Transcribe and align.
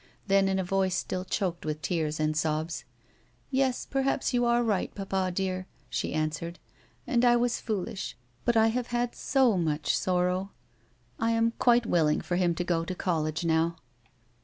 Then 0.25 0.47
in 0.47 0.57
a 0.57 0.63
voice 0.63 0.95
still 0.95 1.23
choked 1.23 1.63
with 1.63 1.83
tears 1.83 2.19
and 2.19 2.35
sobs:" 2.35 2.85
Yes, 3.51 3.85
perhaps 3.85 4.33
you 4.33 4.45
are 4.45 4.63
right, 4.63 4.91
papa 4.95 5.29
dear," 5.31 5.67
she 5.91 6.11
answered;" 6.11 6.57
and 7.05 7.23
I 7.23 7.35
was 7.35 7.61
foolish; 7.61 8.17
but 8.43 8.57
I 8.57 8.69
have 8.69 8.87
had 8.87 9.13
so 9.13 9.59
much 9.59 9.95
sorrow. 9.95 10.53
I 11.19 11.33
am 11.33 11.51
quite 11.59 11.85
willing 11.85 12.19
for 12.21 12.35
him 12.37 12.55
to 12.55 12.63
go 12.63 12.83
to 12.83 12.95
college 12.95 13.45
now." 13.45 13.75